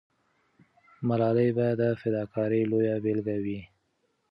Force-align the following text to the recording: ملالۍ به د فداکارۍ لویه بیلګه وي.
ملالۍ 1.07 1.49
به 1.57 1.67
د 1.81 1.83
فداکارۍ 1.99 2.61
لویه 2.71 2.95
بیلګه 3.03 3.35
وي. 3.43 3.59